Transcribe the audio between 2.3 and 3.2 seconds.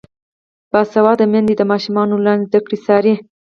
زده کړې څاري.